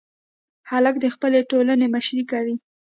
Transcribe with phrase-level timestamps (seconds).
[0.69, 2.55] هلک د خپلې ټولنې مشري کوي.